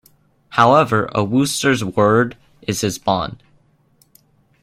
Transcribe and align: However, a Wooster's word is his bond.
However, 0.49 1.07
a 1.13 1.23
Wooster's 1.23 1.83
word 1.83 2.35
is 2.63 2.81
his 2.81 2.97
bond. 2.97 3.43